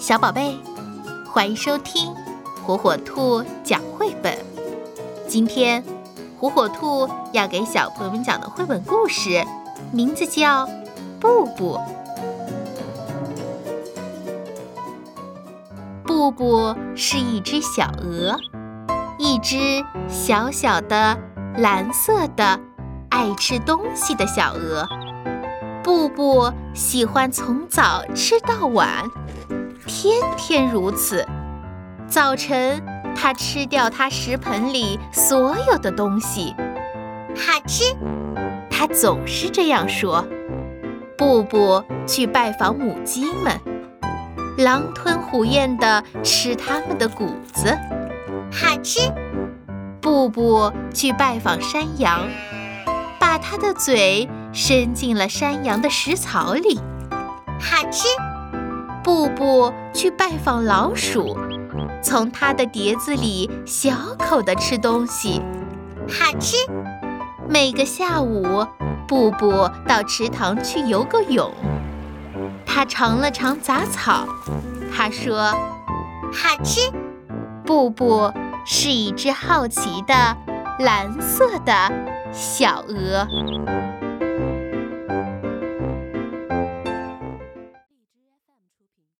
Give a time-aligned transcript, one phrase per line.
[0.00, 0.58] 小宝贝，
[1.30, 2.14] 欢迎收听
[2.64, 4.34] 火火兔讲绘本。
[5.28, 5.84] 今天，
[6.38, 9.44] 火火兔要给小朋友们讲的绘本故事，
[9.92, 10.64] 名字叫
[11.20, 11.78] 《布布》。
[16.06, 18.38] 布布是一只小鹅，
[19.18, 21.18] 一只小小的
[21.58, 22.58] 蓝色的
[23.10, 24.88] 爱吃东西的小鹅。
[25.84, 29.04] 布布喜欢从早吃到晚。
[29.92, 31.26] 天天如此。
[32.06, 32.80] 早晨，
[33.16, 36.54] 他吃掉他食盆里所有的东西，
[37.36, 37.96] 好吃。
[38.70, 40.24] 他总是这样说。
[41.18, 43.60] 布布去拜访母鸡们，
[44.58, 47.76] 狼吞虎咽地吃它们的谷子，
[48.52, 49.00] 好吃。
[50.00, 52.28] 布布去拜访山羊，
[53.18, 56.78] 把他的嘴伸进了山羊的食槽里，
[57.58, 58.06] 好吃。
[59.10, 61.36] 布布去拜访老鼠，
[62.00, 65.42] 从它的碟子里小口地吃东西，
[66.08, 66.56] 好吃。
[67.48, 68.64] 每个下午，
[69.08, 71.50] 布布到池塘去游个泳，
[72.64, 74.28] 他尝了尝杂草，
[74.96, 75.50] 他说
[76.32, 76.80] ：“好吃。”
[77.66, 78.32] 布布
[78.64, 80.14] 是一只好奇的
[80.78, 81.72] 蓝色的
[82.30, 83.26] 小鹅。